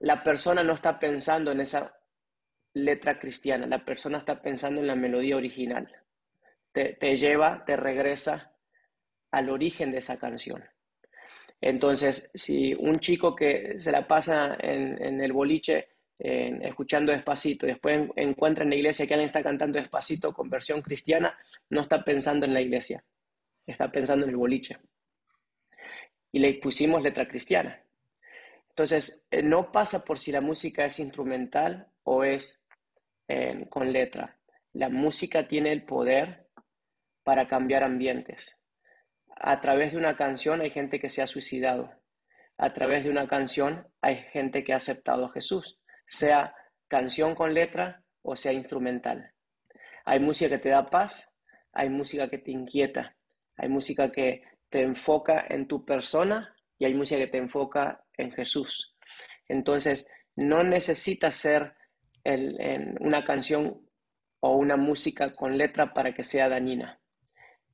La 0.00 0.22
persona 0.22 0.62
no 0.62 0.72
está 0.72 0.98
pensando 0.98 1.52
en 1.52 1.60
esa 1.60 1.96
letra 2.74 3.18
cristiana, 3.18 3.66
la 3.66 3.84
persona 3.84 4.18
está 4.18 4.42
pensando 4.42 4.80
en 4.80 4.86
la 4.86 4.96
melodía 4.96 5.36
original. 5.36 5.90
Te, 6.72 7.16
lleva, 7.16 7.64
te 7.64 7.76
regresa 7.76 8.52
al 9.30 9.48
origen 9.48 9.92
de 9.92 9.98
esa 9.98 10.18
canción. 10.18 10.64
Entonces, 11.66 12.30
si 12.34 12.74
un 12.74 13.00
chico 13.00 13.34
que 13.34 13.78
se 13.78 13.90
la 13.90 14.06
pasa 14.06 14.54
en, 14.60 15.18
el 15.22 15.32
boliche 15.32 15.88
escuchando 16.18 17.10
despacito, 17.10 17.64
después 17.66 18.06
encuentra 18.16 18.64
en 18.64 18.70
la 18.70 18.76
iglesia 18.76 19.06
que 19.06 19.14
alguien 19.14 19.28
está 19.28 19.42
cantando 19.42 19.78
despacito 19.78 20.34
con 20.34 20.50
versión 20.50 20.82
cristiana, 20.82 21.38
no 21.70 21.80
está 21.80 22.04
pensando 22.04 22.44
en 22.44 22.52
la 22.52 22.60
iglesia, 22.60 23.02
está 23.66 23.90
pensando 23.90 24.26
en 24.26 24.32
el 24.32 24.36
boliche. 24.36 24.76
Y 26.32 26.40
le 26.40 26.52
pusimos 26.52 27.02
letra 27.02 27.26
cristiana. 27.26 27.82
Entonces, 28.68 29.24
eh, 29.30 29.42
no 29.42 29.72
pasa 29.72 30.04
por 30.04 30.18
si 30.18 30.32
la 30.32 30.42
música 30.42 30.84
es 30.84 30.98
instrumental 30.98 31.88
o 32.02 32.24
es 32.24 32.62
eh, 33.26 33.64
con 33.70 33.90
letra. 33.90 34.36
La 34.74 34.90
música 34.90 35.48
tiene 35.48 35.72
el 35.72 35.84
poder 35.84 36.46
para 37.22 37.48
cambiar 37.48 37.84
ambientes. 37.84 38.54
A 39.36 39.60
través 39.60 39.92
de 39.92 39.98
una 39.98 40.16
canción 40.16 40.60
hay 40.60 40.70
gente 40.70 41.00
que 41.00 41.10
se 41.10 41.22
ha 41.22 41.26
suicidado. 41.26 41.92
A 42.56 42.72
través 42.72 43.04
de 43.04 43.10
una 43.10 43.26
canción 43.26 43.88
hay 44.00 44.16
gente 44.32 44.62
que 44.62 44.72
ha 44.72 44.76
aceptado 44.76 45.26
a 45.26 45.32
Jesús, 45.32 45.80
sea 46.06 46.54
canción 46.88 47.34
con 47.34 47.52
letra 47.52 48.04
o 48.22 48.36
sea 48.36 48.52
instrumental. 48.52 49.32
Hay 50.04 50.20
música 50.20 50.50
que 50.50 50.58
te 50.58 50.68
da 50.68 50.86
paz, 50.86 51.32
hay 51.72 51.90
música 51.90 52.28
que 52.28 52.38
te 52.38 52.52
inquieta, 52.52 53.16
hay 53.56 53.68
música 53.68 54.12
que 54.12 54.42
te 54.68 54.82
enfoca 54.82 55.44
en 55.48 55.66
tu 55.66 55.84
persona 55.84 56.54
y 56.78 56.84
hay 56.84 56.94
música 56.94 57.20
que 57.20 57.26
te 57.26 57.38
enfoca 57.38 58.04
en 58.16 58.32
Jesús. 58.32 58.96
Entonces, 59.48 60.08
no 60.36 60.62
necesitas 60.62 61.34
ser 61.34 61.74
una 63.00 63.24
canción 63.24 63.86
o 64.40 64.56
una 64.56 64.76
música 64.76 65.32
con 65.32 65.58
letra 65.58 65.92
para 65.92 66.14
que 66.14 66.24
sea 66.24 66.48
dañina. 66.48 67.00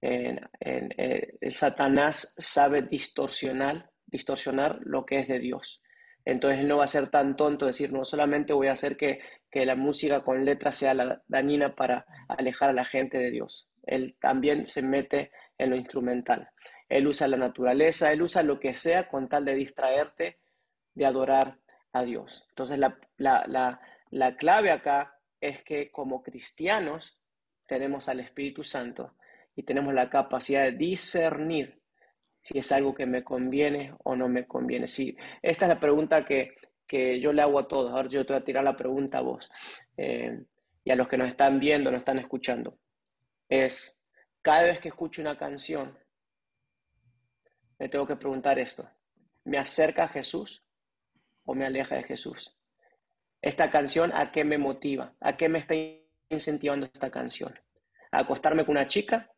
Eh, 0.02 1.38
Satanás 1.50 2.34
sabe 2.38 2.82
distorsionar, 2.82 3.90
distorsionar 4.06 4.78
lo 4.82 5.04
que 5.04 5.20
es 5.20 5.28
de 5.28 5.38
Dios. 5.38 5.82
Entonces 6.24 6.60
él 6.60 6.68
no 6.68 6.78
va 6.78 6.84
a 6.84 6.88
ser 6.88 7.08
tan 7.08 7.36
tonto 7.36 7.66
decir, 7.66 7.92
no 7.92 8.04
solamente 8.04 8.52
voy 8.52 8.68
a 8.68 8.72
hacer 8.72 8.96
que, 8.96 9.20
que 9.50 9.64
la 9.64 9.74
música 9.74 10.22
con 10.22 10.44
letra 10.44 10.72
sea 10.72 10.94
la 10.94 11.22
dañina 11.28 11.74
para 11.74 12.06
alejar 12.28 12.70
a 12.70 12.74
la 12.74 12.84
gente 12.84 13.18
de 13.18 13.30
Dios. 13.30 13.70
Él 13.84 14.16
también 14.20 14.66
se 14.66 14.82
mete 14.82 15.32
en 15.58 15.70
lo 15.70 15.76
instrumental. 15.76 16.50
Él 16.88 17.06
usa 17.06 17.28
la 17.28 17.36
naturaleza, 17.36 18.12
él 18.12 18.22
usa 18.22 18.42
lo 18.42 18.60
que 18.60 18.74
sea 18.74 19.08
con 19.08 19.28
tal 19.28 19.44
de 19.44 19.54
distraerte 19.54 20.38
de 20.94 21.06
adorar 21.06 21.58
a 21.92 22.02
Dios. 22.02 22.44
Entonces 22.50 22.78
la, 22.78 22.98
la, 23.16 23.80
la 24.10 24.36
clave 24.36 24.70
acá 24.70 25.18
es 25.40 25.62
que 25.62 25.90
como 25.90 26.22
cristianos 26.22 27.18
tenemos 27.66 28.08
al 28.08 28.20
Espíritu 28.20 28.64
Santo 28.64 29.14
y 29.60 29.62
tenemos 29.62 29.92
la 29.92 30.08
capacidad 30.08 30.62
de 30.62 30.72
discernir 30.72 31.82
si 32.40 32.56
es 32.58 32.72
algo 32.72 32.94
que 32.94 33.04
me 33.04 33.22
conviene 33.22 33.94
o 34.04 34.16
no 34.16 34.26
me 34.26 34.46
conviene. 34.46 34.86
Sí, 34.86 35.14
esta 35.42 35.66
es 35.66 35.68
la 35.68 35.78
pregunta 35.78 36.24
que, 36.24 36.54
yo 37.20 37.32
le 37.34 37.42
hago 37.42 37.58
a 37.58 37.68
todos. 37.68 37.92
Ahora 37.92 38.08
yo 38.08 38.24
te 38.24 38.32
voy 38.32 38.40
a 38.40 38.44
tirar 38.44 38.64
la 38.64 38.74
pregunta 38.74 39.18
a 39.18 39.20
vos 39.20 39.50
eh, 39.98 40.44
y 40.82 40.90
a 40.90 40.96
los 40.96 41.08
que 41.08 41.18
nos 41.18 41.28
están 41.28 41.60
viendo, 41.60 41.90
nos 41.90 41.98
están 41.98 42.18
escuchando. 42.18 42.78
Es, 43.50 44.00
cada 44.40 44.62
vez 44.62 44.80
que 44.80 44.88
escucho 44.88 45.20
una 45.20 45.36
canción, 45.36 45.96
me 47.78 47.90
tengo 47.90 48.06
que 48.06 48.16
preguntar 48.16 48.58
esto. 48.58 48.88
¿Me 49.44 49.58
acerca 49.58 50.04
a 50.04 50.08
Jesús 50.08 50.64
o 51.44 51.54
me 51.54 51.66
aleja 51.66 51.96
de 51.96 52.04
Jesús? 52.04 52.58
Esta 53.42 53.70
canción, 53.70 54.10
¿a 54.14 54.32
qué 54.32 54.42
me 54.42 54.56
motiva? 54.56 55.14
¿A 55.20 55.36
qué 55.36 55.50
me 55.50 55.58
está 55.58 55.74
incentivando 56.30 56.86
esta 56.86 57.10
canción? 57.10 57.54
¿A 58.10 58.22
acostarme 58.22 58.64
con 58.64 58.78
una 58.78 58.88
chica? 58.88 59.29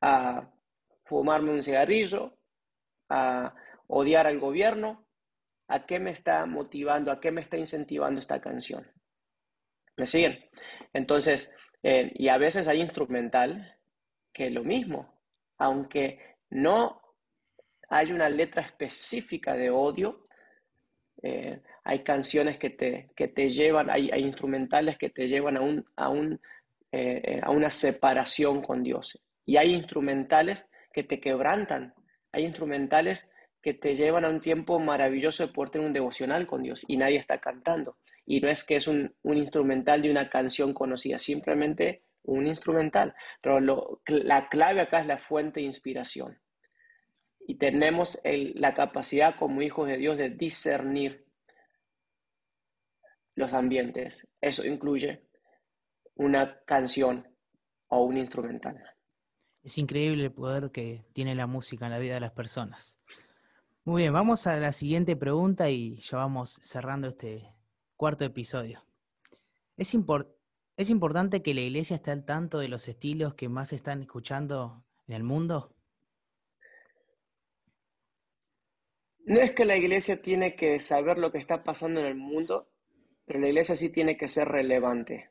¿A 0.00 0.50
fumarme 1.04 1.52
un 1.52 1.62
cigarrillo? 1.62 2.38
¿A 3.08 3.54
odiar 3.86 4.26
al 4.26 4.38
gobierno? 4.38 5.06
¿A 5.68 5.86
qué 5.86 5.98
me 5.98 6.10
está 6.10 6.46
motivando? 6.46 7.10
¿A 7.10 7.20
qué 7.20 7.30
me 7.30 7.40
está 7.40 7.56
incentivando 7.56 8.20
esta 8.20 8.40
canción? 8.40 8.86
¿Me 9.96 10.06
siguen? 10.06 10.38
Entonces, 10.92 11.54
eh, 11.82 12.12
y 12.14 12.28
a 12.28 12.38
veces 12.38 12.68
hay 12.68 12.80
instrumental 12.80 13.76
que 14.32 14.46
es 14.46 14.52
lo 14.52 14.62
mismo, 14.62 15.20
aunque 15.58 16.36
no 16.50 17.02
hay 17.88 18.12
una 18.12 18.28
letra 18.28 18.62
específica 18.62 19.54
de 19.54 19.70
odio, 19.70 20.28
eh, 21.22 21.62
hay 21.84 22.04
canciones 22.04 22.58
que 22.58 22.70
te, 22.70 23.10
que 23.16 23.28
te 23.28 23.48
llevan, 23.48 23.90
hay, 23.90 24.10
instrumentales 24.18 24.96
que 24.98 25.10
te 25.10 25.26
llevan 25.26 25.56
a, 25.56 25.60
un, 25.60 25.84
a, 25.96 26.08
un, 26.08 26.40
eh, 26.92 27.40
a 27.42 27.50
una 27.50 27.70
separación 27.70 28.62
con 28.62 28.82
Dios. 28.82 29.20
Y 29.48 29.56
hay 29.56 29.74
instrumentales 29.74 30.68
que 30.92 31.04
te 31.04 31.20
quebrantan, 31.20 31.94
hay 32.32 32.44
instrumentales 32.44 33.30
que 33.62 33.72
te 33.72 33.96
llevan 33.96 34.26
a 34.26 34.28
un 34.28 34.42
tiempo 34.42 34.78
maravilloso 34.78 35.46
de 35.46 35.54
poder 35.54 35.70
tener 35.70 35.86
un 35.86 35.94
devocional 35.94 36.46
con 36.46 36.62
Dios 36.62 36.84
y 36.86 36.98
nadie 36.98 37.16
está 37.16 37.40
cantando. 37.40 37.96
Y 38.26 38.42
no 38.42 38.50
es 38.50 38.62
que 38.62 38.76
es 38.76 38.86
un, 38.86 39.16
un 39.22 39.38
instrumental 39.38 40.02
de 40.02 40.10
una 40.10 40.28
canción 40.28 40.74
conocida, 40.74 41.18
simplemente 41.18 42.02
un 42.24 42.46
instrumental. 42.46 43.14
Pero 43.40 44.02
la 44.06 44.50
clave 44.50 44.82
acá 44.82 45.00
es 45.00 45.06
la 45.06 45.16
fuente 45.16 45.60
de 45.60 45.66
inspiración. 45.66 46.38
Y 47.40 47.54
tenemos 47.54 48.20
la 48.24 48.74
capacidad 48.74 49.34
como 49.34 49.62
hijos 49.62 49.88
de 49.88 49.96
Dios 49.96 50.18
de 50.18 50.28
discernir 50.28 51.24
los 53.34 53.54
ambientes. 53.54 54.28
Eso 54.42 54.66
incluye 54.66 55.22
una 56.16 56.60
canción 56.66 57.26
o 57.86 58.02
un 58.02 58.18
instrumental. 58.18 58.97
Es 59.68 59.76
increíble 59.76 60.24
el 60.24 60.32
poder 60.32 60.70
que 60.70 61.04
tiene 61.12 61.34
la 61.34 61.46
música 61.46 61.84
en 61.84 61.92
la 61.92 61.98
vida 61.98 62.14
de 62.14 62.20
las 62.20 62.32
personas. 62.32 62.98
Muy 63.84 64.00
bien, 64.00 64.14
vamos 64.14 64.46
a 64.46 64.56
la 64.56 64.72
siguiente 64.72 65.14
pregunta 65.14 65.68
y 65.68 66.00
ya 66.00 66.16
vamos 66.16 66.58
cerrando 66.62 67.08
este 67.08 67.52
cuarto 67.94 68.24
episodio. 68.24 68.82
¿Es, 69.76 69.94
¿Es 70.78 70.88
importante 70.88 71.42
que 71.42 71.52
la 71.52 71.60
iglesia 71.60 71.96
esté 71.96 72.12
al 72.12 72.24
tanto 72.24 72.60
de 72.60 72.68
los 72.68 72.88
estilos 72.88 73.34
que 73.34 73.50
más 73.50 73.74
están 73.74 74.00
escuchando 74.00 74.86
en 75.06 75.16
el 75.16 75.22
mundo? 75.22 75.76
No 79.26 79.38
es 79.38 79.52
que 79.52 79.66
la 79.66 79.76
iglesia 79.76 80.22
tiene 80.22 80.56
que 80.56 80.80
saber 80.80 81.18
lo 81.18 81.30
que 81.30 81.36
está 81.36 81.62
pasando 81.62 82.00
en 82.00 82.06
el 82.06 82.14
mundo, 82.14 82.70
pero 83.26 83.38
la 83.38 83.48
iglesia 83.48 83.76
sí 83.76 83.92
tiene 83.92 84.16
que 84.16 84.28
ser 84.28 84.48
relevante. 84.48 85.30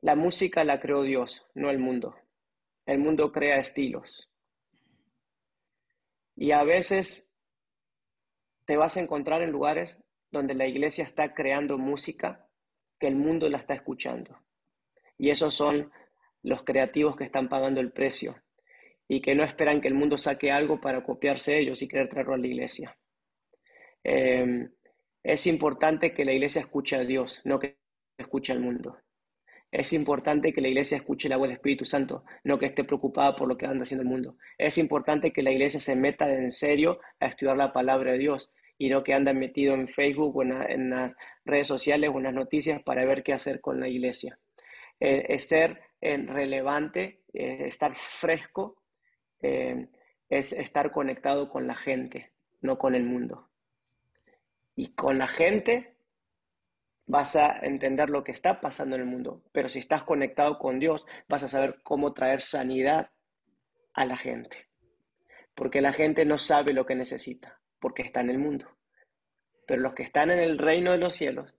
La 0.00 0.14
música 0.14 0.64
la 0.64 0.80
creó 0.80 1.02
Dios, 1.02 1.46
no 1.54 1.70
el 1.70 1.78
mundo. 1.78 2.16
El 2.86 2.98
mundo 2.98 3.32
crea 3.32 3.58
estilos. 3.58 4.30
Y 6.36 6.52
a 6.52 6.62
veces 6.62 7.32
te 8.64 8.76
vas 8.76 8.96
a 8.96 9.00
encontrar 9.00 9.42
en 9.42 9.50
lugares 9.50 9.98
donde 10.30 10.54
la 10.54 10.66
iglesia 10.66 11.02
está 11.02 11.34
creando 11.34 11.78
música 11.78 12.48
que 12.98 13.08
el 13.08 13.16
mundo 13.16 13.48
la 13.48 13.58
está 13.58 13.74
escuchando. 13.74 14.38
Y 15.16 15.30
esos 15.30 15.54
son 15.54 15.90
los 16.42 16.62
creativos 16.62 17.16
que 17.16 17.24
están 17.24 17.48
pagando 17.48 17.80
el 17.80 17.92
precio 17.92 18.36
y 19.08 19.20
que 19.20 19.34
no 19.34 19.42
esperan 19.42 19.80
que 19.80 19.88
el 19.88 19.94
mundo 19.94 20.16
saque 20.16 20.52
algo 20.52 20.80
para 20.80 21.02
copiarse 21.02 21.58
ellos 21.58 21.82
y 21.82 21.88
querer 21.88 22.08
traerlo 22.08 22.34
a 22.34 22.38
la 22.38 22.46
iglesia. 22.46 22.96
Em, 24.04 24.70
es 25.22 25.46
importante 25.46 26.12
que 26.14 26.24
la 26.24 26.32
iglesia 26.32 26.60
escuche 26.60 26.96
a 26.96 27.04
Dios, 27.04 27.40
no 27.44 27.58
que 27.58 27.78
escuche 28.16 28.52
al 28.52 28.60
mundo. 28.60 28.98
Es 29.70 29.92
importante 29.92 30.52
que 30.52 30.60
la 30.60 30.68
iglesia 30.68 30.96
escuche 30.96 31.28
la 31.28 31.36
voz 31.36 31.48
del 31.48 31.56
Espíritu 31.56 31.84
Santo, 31.84 32.24
no 32.44 32.58
que 32.58 32.66
esté 32.66 32.84
preocupada 32.84 33.36
por 33.36 33.48
lo 33.48 33.56
que 33.56 33.66
anda 33.66 33.82
haciendo 33.82 34.02
el 34.02 34.08
mundo. 34.08 34.36
Es 34.56 34.78
importante 34.78 35.32
que 35.32 35.42
la 35.42 35.50
iglesia 35.50 35.78
se 35.78 35.94
meta 35.94 36.32
en 36.32 36.50
serio 36.50 37.00
a 37.20 37.26
estudiar 37.26 37.56
la 37.56 37.72
palabra 37.72 38.12
de 38.12 38.18
Dios 38.18 38.50
y 38.78 38.88
no 38.88 39.02
que 39.02 39.12
anda 39.12 39.32
metido 39.32 39.74
en 39.74 39.88
Facebook 39.88 40.36
o 40.36 40.42
en, 40.42 40.90
las 40.90 41.16
redes 41.44 41.66
sociales 41.66 42.10
o 42.12 42.18
en 42.18 42.24
las 42.24 42.34
noticias 42.34 42.82
para 42.82 43.04
ver 43.04 43.22
qué 43.22 43.32
hacer 43.32 43.60
con 43.60 43.80
la 43.80 43.88
iglesia. 43.88 44.38
Eh, 45.00 45.26
es 45.28 45.48
ser 45.48 45.80
eh, 46.00 46.16
relevante, 46.16 47.22
eh, 47.32 47.64
estar 47.66 47.94
fresco 47.94 48.76
eh, 49.40 49.88
es 50.28 50.52
estar 50.52 50.92
conectado 50.92 51.48
con 51.48 51.66
la 51.66 51.74
gente, 51.74 52.32
no 52.60 52.78
con 52.78 52.94
el 52.94 53.04
mundo. 53.04 53.48
Y 54.76 54.92
con 54.92 55.18
la 55.18 55.26
gente 55.26 55.96
vas 57.08 57.34
a 57.34 57.58
entender 57.62 58.10
lo 58.10 58.22
que 58.22 58.30
está 58.30 58.60
pasando 58.60 58.94
en 58.94 59.02
el 59.02 59.08
mundo, 59.08 59.42
pero 59.50 59.68
si 59.68 59.80
estás 59.80 60.04
conectado 60.04 60.58
con 60.58 60.78
Dios, 60.78 61.04
vas 61.28 61.42
a 61.42 61.48
saber 61.48 61.80
cómo 61.82 62.12
traer 62.12 62.40
sanidad 62.40 63.10
a 63.94 64.04
la 64.04 64.16
gente. 64.16 64.68
Porque 65.56 65.80
la 65.80 65.92
gente 65.92 66.24
no 66.24 66.38
sabe 66.38 66.72
lo 66.72 66.86
que 66.86 66.94
necesita, 66.94 67.60
porque 67.80 68.02
está 68.02 68.20
en 68.20 68.30
el 68.30 68.38
mundo. 68.38 68.76
Pero 69.66 69.82
los 69.82 69.94
que 69.94 70.04
están 70.04 70.30
en 70.30 70.38
el 70.38 70.58
reino 70.58 70.92
de 70.92 70.98
los 70.98 71.14
cielos 71.14 71.52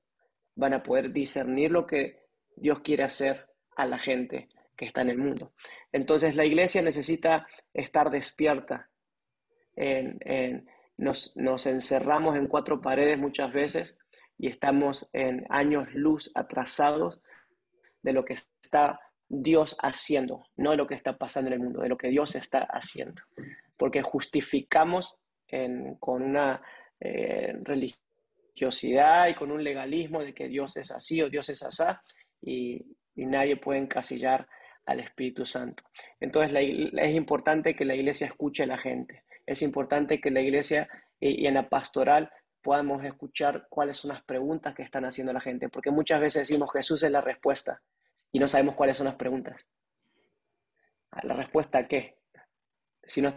van 0.55 0.73
a 0.73 0.83
poder 0.83 1.11
discernir 1.11 1.71
lo 1.71 1.85
que 1.85 2.23
Dios 2.55 2.79
quiere 2.79 3.03
hacer 3.03 3.49
a 3.75 3.85
la 3.85 3.99
gente 3.99 4.47
está 4.85 5.01
en 5.01 5.09
el 5.09 5.17
mundo. 5.17 5.53
Entonces 5.91 6.35
la 6.35 6.45
iglesia 6.45 6.81
necesita 6.81 7.47
estar 7.73 8.09
despierta. 8.09 8.89
nos, 10.97 11.37
nos 11.37 11.65
encerramos 11.65 12.35
en 12.35 12.47
cuatro 12.47 12.81
paredes 12.81 13.17
muchas 13.17 13.51
veces 13.53 13.99
y 14.39 14.47
estamos 14.47 15.09
en 15.11 15.45
años 15.49 15.93
luz 15.93 16.31
atrasados 16.33 17.21
de 18.01 18.13
lo 18.13 18.23
que 18.23 18.35
está 18.63 19.01
Dios 19.27 19.77
haciendo, 19.81 20.47
no 20.55 20.71
de 20.71 20.77
lo 20.77 20.87
que 20.87 20.95
está 20.95 21.17
pasando 21.17 21.49
en 21.49 21.55
el 21.55 21.59
mundo, 21.59 21.81
de 21.81 21.89
lo 21.89 21.97
que 21.97 22.07
Dios 22.07 22.35
está 22.35 22.59
haciendo. 22.59 23.21
Porque 23.77 24.01
justificamos 24.01 25.17
con 25.99 26.23
una 26.23 26.61
eh, 26.99 27.53
religiosidad 27.63 29.27
y 29.27 29.35
con 29.35 29.51
un 29.51 29.63
legalismo 29.63 30.21
de 30.21 30.33
que 30.33 30.47
Dios 30.47 30.77
es 30.77 30.91
así 30.91 31.21
o 31.21 31.29
Dios 31.29 31.49
es 31.49 31.61
asá 31.61 32.01
y, 32.41 32.85
nadie 33.15 33.57
puede 33.57 33.79
encasillar 33.79 34.47
al 34.85 35.01
Espíritu 35.01 35.45
Santo. 35.45 35.83
Entonces 36.21 36.57
es 36.93 37.13
importante 37.13 37.75
que 37.75 37.83
la 37.83 37.93
iglesia 37.93 38.27
escuche 38.27 38.63
a 38.63 38.67
la 38.67 38.77
gente. 38.77 39.25
Es 39.45 39.61
importante 39.61 40.21
que 40.21 40.31
la 40.31 40.39
iglesia 40.39 40.87
y, 41.19 41.43
y 41.43 41.47
en 41.47 41.55
la 41.55 41.67
pastoral 41.67 42.31
podamos 42.61 43.03
escuchar 43.03 43.67
cuáles 43.69 43.97
son 43.97 44.09
las 44.09 44.23
preguntas 44.23 44.75
que 44.75 44.83
están 44.83 45.05
haciendo 45.05 45.33
la 45.33 45.41
gente, 45.41 45.69
porque 45.69 45.91
muchas 45.91 46.19
veces 46.19 46.47
decimos 46.47 46.71
Jesús 46.71 47.03
es 47.03 47.11
la 47.11 47.21
respuesta 47.21 47.81
y 48.31 48.39
no 48.39 48.47
sabemos 48.47 48.75
cuáles 48.75 48.97
son 48.97 49.05
las 49.05 49.15
preguntas. 49.15 49.65
¿La 51.23 51.33
respuesta 51.33 51.79
a 51.79 51.87
qué? 51.87 52.19
Si 53.03 53.21
no 53.21 53.33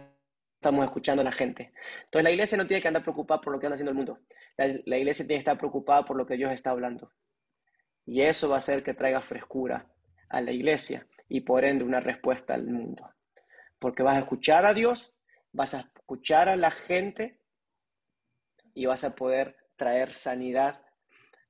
estamos 0.55 0.85
escuchando 0.85 1.21
a 1.21 1.25
la 1.25 1.31
gente. 1.31 1.73
Entonces 2.05 2.23
la 2.23 2.31
iglesia 2.31 2.57
no 2.57 2.67
tiene 2.67 2.81
que 2.81 2.87
andar 2.87 3.03
preocupada 3.03 3.41
por 3.41 3.53
lo 3.53 3.59
que 3.59 3.65
anda 3.65 3.73
haciendo 3.73 3.91
el 3.91 3.97
mundo. 3.97 4.19
La, 4.55 4.67
la 4.85 4.97
iglesia 4.97 5.25
tiene 5.25 5.39
que 5.39 5.49
estar 5.49 5.57
preocupada 5.57 6.05
por 6.05 6.15
lo 6.15 6.25
que 6.25 6.37
Dios 6.37 6.51
está 6.51 6.69
hablando. 6.69 7.11
Y 8.05 8.21
eso 8.21 8.49
va 8.49 8.55
a 8.55 8.57
hacer 8.59 8.83
que 8.83 8.93
traiga 8.93 9.21
frescura 9.21 9.87
a 10.29 10.41
la 10.41 10.51
iglesia 10.51 11.07
y 11.27 11.41
por 11.41 11.65
ende 11.65 11.83
una 11.83 11.99
respuesta 11.99 12.53
al 12.53 12.65
mundo. 12.65 13.09
Porque 13.79 14.03
vas 14.03 14.15
a 14.15 14.19
escuchar 14.19 14.65
a 14.65 14.73
Dios, 14.73 15.15
vas 15.51 15.73
a 15.73 15.79
escuchar 15.79 16.49
a 16.49 16.55
la 16.55 16.71
gente 16.71 17.39
y 18.73 18.85
vas 18.85 19.03
a 19.03 19.15
poder 19.15 19.55
traer 19.75 20.11
sanidad 20.11 20.81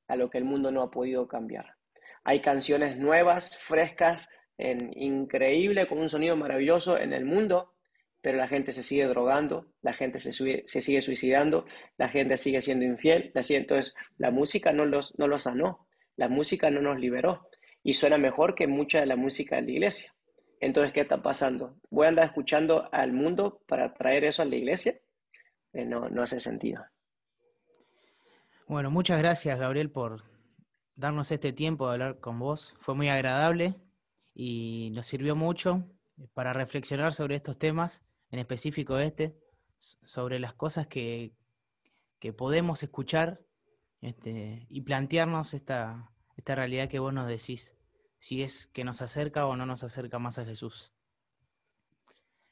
a 0.07 0.15
lo 0.15 0.29
que 0.29 0.37
el 0.37 0.43
mundo 0.43 0.71
no 0.71 0.81
ha 0.81 0.91
podido 0.91 1.27
cambiar. 1.27 1.75
Hay 2.23 2.39
canciones 2.41 2.97
nuevas, 2.97 3.57
frescas, 3.57 4.29
en, 4.57 4.91
increíble, 4.95 5.87
con 5.87 5.99
un 5.99 6.09
sonido 6.09 6.37
maravilloso 6.37 6.97
en 6.97 7.13
el 7.13 7.25
mundo, 7.25 7.73
pero 8.21 8.37
la 8.37 8.47
gente 8.47 8.71
se 8.71 8.83
sigue 8.83 9.05
drogando, 9.05 9.67
la 9.81 9.93
gente 9.93 10.19
se, 10.19 10.31
sigue 10.31 11.01
suicidando, 11.01 11.65
la 11.97 12.07
gente 12.07 12.37
sigue 12.37 12.61
siendo 12.61 12.85
infiel. 12.85 13.31
Entonces, 13.35 13.95
la 14.17 14.31
música 14.31 14.71
no 14.71 14.85
los, 14.85 15.17
no 15.19 15.27
los 15.27 15.43
sanó, 15.43 15.87
la 16.15 16.29
música 16.29 16.69
no 16.69 16.81
nos 16.81 16.99
liberó 16.99 17.49
y 17.83 17.95
suena 17.95 18.17
mejor 18.17 18.55
que 18.55 18.67
mucha 18.67 19.01
de 19.01 19.07
la 19.07 19.17
música 19.17 19.57
de 19.57 19.63
la 19.63 19.71
iglesia. 19.71 20.13
Entonces, 20.61 20.93
¿qué 20.93 21.01
está 21.01 21.21
pasando? 21.21 21.75
¿Voy 21.89 22.05
a 22.05 22.09
andar 22.09 22.25
escuchando 22.25 22.87
al 22.93 23.11
mundo 23.11 23.61
para 23.67 23.93
traer 23.93 24.23
eso 24.23 24.41
a 24.41 24.45
la 24.45 24.55
iglesia? 24.55 24.93
Eh, 25.73 25.83
no, 25.83 26.07
no 26.07 26.23
hace 26.23 26.39
sentido. 26.39 26.85
Bueno, 28.73 28.89
muchas 28.89 29.19
gracias, 29.19 29.59
Gabriel, 29.59 29.91
por 29.91 30.23
darnos 30.95 31.29
este 31.29 31.53
tiempo 31.53 31.85
de 31.85 31.93
hablar 31.93 32.19
con 32.19 32.39
vos. 32.39 32.73
Fue 32.79 32.95
muy 32.95 33.07
agradable 33.07 33.75
y 34.33 34.89
nos 34.95 35.05
sirvió 35.05 35.35
mucho 35.35 35.85
para 36.33 36.53
reflexionar 36.53 37.13
sobre 37.13 37.35
estos 37.35 37.59
temas, 37.59 38.03
en 38.31 38.39
específico 38.39 38.97
este, 38.97 39.37
sobre 39.77 40.39
las 40.39 40.55
cosas 40.55 40.87
que, 40.87 41.35
que 42.17 42.33
podemos 42.33 42.81
escuchar 42.81 43.45
este, 44.01 44.65
y 44.71 44.81
plantearnos 44.81 45.53
esta, 45.53 46.11
esta 46.35 46.55
realidad 46.55 46.89
que 46.89 46.97
vos 46.97 47.13
nos 47.13 47.27
decís, 47.27 47.75
si 48.17 48.41
es 48.41 48.65
que 48.65 48.83
nos 48.83 49.03
acerca 49.03 49.45
o 49.45 49.55
no 49.55 49.67
nos 49.67 49.83
acerca 49.83 50.17
más 50.17 50.39
a 50.39 50.45
Jesús. 50.45 50.95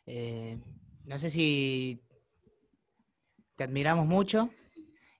Eh, 0.05 0.59
no 1.03 1.17
sé 1.17 1.31
si 1.31 2.03
te 3.55 3.63
admiramos 3.63 4.05
mucho 4.05 4.51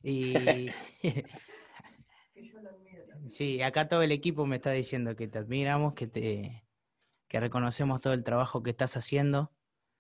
y 0.04 0.70
sí, 3.28 3.62
acá 3.62 3.88
todo 3.88 4.02
el 4.02 4.12
equipo 4.12 4.46
me 4.46 4.58
está 4.58 4.72
diciendo 4.72 5.16
que 5.16 5.28
te 5.28 5.40
admiramos, 5.40 5.94
que 5.94 6.08
te 6.08 6.64
que 7.28 7.40
reconocemos 7.40 8.02
todo 8.02 8.14
el 8.14 8.26
trabajo 8.26 8.62
que 8.62 8.72
estás 8.72 8.98
haciendo, 8.98 9.54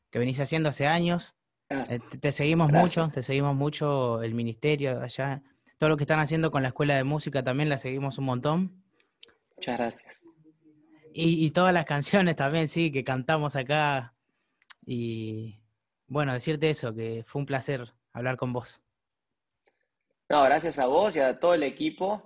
que 0.10 0.20
venís 0.20 0.40
haciendo 0.40 0.70
hace 0.70 0.86
años. 0.86 1.38
Eh, 1.70 2.00
te, 2.20 2.34
seguimos 2.34 2.70
mucho, 2.70 3.10
te 3.14 3.24
seguimos 3.24 3.56
mucho 3.56 4.22
el 4.22 4.34
ministerio 4.34 5.00
allá 5.00 5.42
todo 5.82 5.90
lo 5.90 5.98
que 5.98 6.04
están 6.04 6.20
haciendo 6.20 6.52
con 6.52 6.62
la 6.62 6.68
escuela 6.68 6.96
de 6.96 7.04
música 7.04 7.44
también 7.44 7.68
la 7.68 7.80
seguimos 7.80 8.20
un 8.20 8.26
montón. 8.26 8.84
Muchas 9.56 9.80
gracias. 9.80 10.22
Y, 11.12 11.50
todas 11.50 11.74
las 11.74 11.86
canciones 11.86 12.36
también, 12.36 12.68
sí, 12.68 12.92
que 12.92 13.04
cantamos 13.04 13.56
acá. 13.56 14.14
Y 14.86 15.60
bueno, 16.06 16.36
decirte 16.36 16.70
eso, 16.70 16.94
que 16.94 17.24
fue 17.26 17.40
un 17.40 17.48
placer 17.48 17.96
hablar 18.14 18.38
con 18.38 18.54
vos. 18.54 18.80
No, 20.32 20.44
gracias 20.44 20.80
a 20.80 20.88
vos 20.88 21.13
y 21.17 21.20
a 21.20 21.41
todo 21.41 21.56
el 21.56 21.63
equipo. 21.63 22.24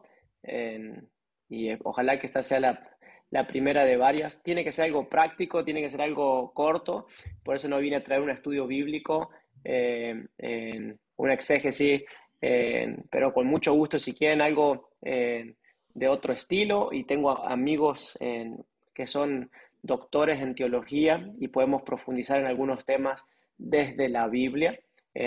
y 1.49 1.71
ojalá 1.83 2.19
que 2.19 2.27
esta 2.27 2.43
sea 2.43 2.59
la, 2.59 3.47
primera 3.47 3.83
de 3.83 3.97
varias. 3.97 4.43
Tiene 4.43 4.63
que 4.63 4.71
ser 4.71 4.85
algo 4.85 5.09
práctico, 5.09 5.65
tiene 5.65 5.81
que 5.81 5.89
ser 5.89 6.03
algo 6.03 6.53
corto. 6.53 7.07
Por 7.43 7.55
eso 7.55 7.67
no 7.67 7.79
vine 7.79 7.95
a 7.95 8.03
traer 8.03 8.21
un 8.21 8.29
estudio 8.29 8.67
bíblico, 8.67 9.31
eh, 9.63 10.23
una 11.15 11.33
exégesis 11.33 12.03
pero 13.09 13.33
con 13.33 13.47
mucho 13.47 13.73
gusto 13.73 13.97
si 13.97 14.13
quieren 14.13 14.39
algo 14.39 14.91
de 15.01 16.07
otro 16.07 16.31
estilo 16.31 16.89
y 16.91 17.05
tengo 17.05 17.31
amigos 17.31 18.19
que 18.93 19.07
son 19.07 19.49
doctores 19.81 20.41
en 20.41 20.53
teología 20.53 21.27
y 21.39 21.47
podemos 21.47 21.81
profundizar 21.81 22.39
en 22.39 22.45
algunos 22.45 22.85
temas 22.85 23.25
desde 23.57 24.09
la 24.09 24.27
Biblia. 24.27 24.79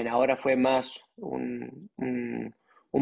ahora 0.09 0.37
fue 0.37 0.55
más 0.55 1.03
un, 1.17 1.91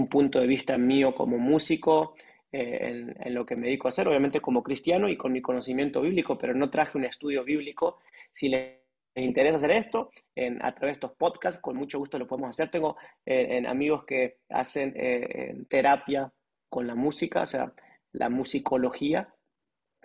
punto 0.09 0.41
de 0.41 0.47
vista 0.47 0.77
mío 0.79 1.15
como 1.15 1.39
músico, 1.39 2.15
eh, 2.53 3.15
en, 3.19 3.35
lo 3.35 3.45
que 3.45 3.57
me 3.57 3.67
dedico 3.67 3.89
a 3.89 3.91
hacer, 3.91 4.09
obviamente 4.09 4.41
como 4.41 4.63
cristiano 4.63 5.09
y 5.09 5.17
con 5.17 5.33
mi 5.33 5.43
conocimiento 5.43 6.01
bíblico, 6.01 6.39
pero 6.39 6.55
no 6.55 6.71
traje 6.71 6.97
un 6.97 7.05
estudio 7.05 7.45
bíblico. 7.45 7.99
Si 8.33 8.49
les 8.49 8.77
interesa 9.15 9.57
hacer 9.57 9.73
esto, 9.73 10.11
en, 10.35 10.65
a 10.65 10.75
través 10.75 10.95
de 10.95 11.07
estos 11.07 11.13
podcasts, 11.19 11.61
con 11.61 11.77
mucho 11.77 11.99
gusto 11.99 12.19
lo 12.19 12.27
podemos 12.27 12.51
hacer. 12.51 12.71
Tengo 12.71 12.97
eh, 13.27 13.63
amigos 13.67 14.05
que 14.05 14.39
hacen 14.49 14.95
eh, 14.97 15.65
terapia 15.69 16.33
con 16.69 16.87
la 16.87 16.95
música, 16.95 17.43
o 17.43 17.47
sea, 17.47 17.73
la 18.13 18.31
musicología. 18.31 19.35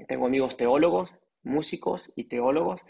Tengo 0.07 0.25
amigos 0.25 0.57
teólogos, 0.57 1.15
músicos 1.43 2.11
y 2.15 2.25
teólogos 2.25 2.85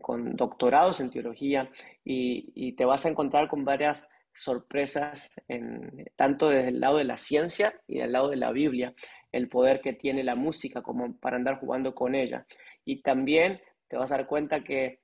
con 0.00 0.36
doctorados 0.36 1.00
en 1.00 1.10
teología 1.10 1.68
y, 2.04 2.72
te 2.76 2.84
vas 2.84 3.06
a 3.06 3.08
encontrar 3.08 3.48
con 3.48 3.64
varias 3.64 4.08
sorpresas, 4.32 5.30
en, 5.48 6.06
tanto 6.16 6.48
desde 6.48 6.68
el 6.68 6.80
lado 6.80 6.98
de 6.98 7.04
la 7.04 7.18
ciencia 7.18 7.80
y 7.86 7.98
del 7.98 8.12
lado 8.12 8.30
de 8.30 8.36
la 8.36 8.52
Biblia, 8.52 8.94
el 9.30 9.48
poder 9.48 9.80
que 9.80 9.92
tiene 9.92 10.22
la 10.24 10.34
música 10.34 10.82
como 10.82 11.16
para 11.18 11.36
andar 11.36 11.58
jugando 11.58 11.94
con 11.94 12.14
ella. 12.14 12.46
Y 12.84 13.02
también 13.02 13.60
te 13.88 13.96
vas 13.96 14.12
a 14.12 14.16
dar 14.16 14.26
cuenta 14.26 14.64
que 14.64 15.00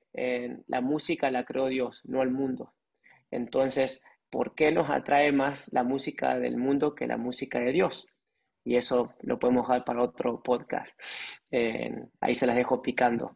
la 0.67 0.81
música 0.81 1.29
la 1.31 1.45
creó 1.45 1.67
Dios, 1.67 2.01
no 2.05 2.23
el 2.23 2.31
mundo. 2.31 2.73
Entonces, 3.31 4.03
¿por 4.29 4.55
qué 4.55 4.71
nos 4.71 4.89
atrae 4.89 5.31
más 5.31 5.71
la 5.71 5.83
música 5.83 6.37
del 6.37 6.57
mundo 6.57 6.95
que 6.95 7.07
la 7.07 7.17
música 7.17 7.59
de 7.59 7.71
Dios? 7.71 8.07
Y 8.63 8.75
eso 8.75 9.13
lo 9.21 9.39
podemos 9.39 9.67
dejar 9.67 9.85
para 9.85 10.03
otro 10.03 10.41
podcast. 10.41 10.99
ahí 12.19 12.35
se 12.35 12.47
las 12.47 12.55
dejo 12.55 12.81
picando. 12.81 13.35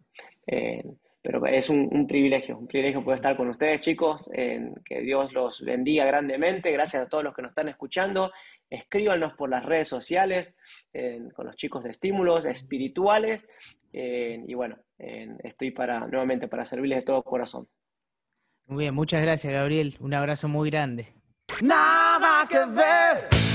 Pero 1.24 1.46
es 1.48 1.70
un, 1.70 2.06
privilegio, 2.06 2.58
un 2.58 2.68
privilegio 2.68 3.02
poder 3.02 3.16
estar 3.16 3.38
con 3.38 3.48
ustedes, 3.48 3.80
chicos. 3.80 4.30
que 4.30 5.02
Dios 5.02 5.32
los 5.32 5.62
bendiga 5.64 6.06
grandemente. 6.06 6.70
Gracias 6.70 7.04
a 7.04 7.08
todos 7.08 7.24
los 7.24 7.34
que 7.34 7.42
nos 7.42 7.52
están 7.52 7.70
escuchando. 7.70 8.34
Escríbanos 8.70 9.34
por 9.34 9.50
las 9.50 9.66
redes 9.66 9.88
sociales 9.88 10.54
con 11.34 11.46
los 11.46 11.56
chicos 11.56 11.82
de 11.86 11.92
estímulos 11.92 12.46
espirituales. 12.46 13.48
y 13.94 14.54
bueno, 14.54 14.78
estoy 14.98 15.72
para 15.72 16.06
nuevamente 16.08 16.50
para 16.50 16.66
servirles 16.66 17.00
de 17.00 17.06
todo 17.06 17.24
corazón. 17.24 17.70
Muy 18.66 18.84
bien, 18.84 18.94
muchas 18.94 19.22
gracias 19.22 19.54
Gabriel. 19.54 19.96
Un 20.02 20.14
abrazo 20.14 20.50
muy 20.50 20.70
grande. 20.70 21.14
Nada 21.62 22.46
que 22.50 22.66
ver 22.66 23.53